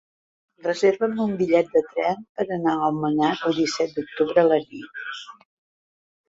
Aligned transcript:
Reserva'm 0.61 1.11
un 1.25 1.35
bitllet 1.41 1.69
de 1.75 1.83
tren 1.89 2.23
per 2.39 2.45
anar 2.57 2.73
a 2.77 2.87
Almenar 2.87 3.29
el 3.51 3.55
disset 3.59 3.95
d'octubre 3.99 4.45
a 4.45 4.49
la 4.53 4.59
nit. 4.65 5.23